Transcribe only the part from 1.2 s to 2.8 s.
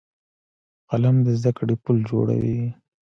د زده کړې پل جوړوي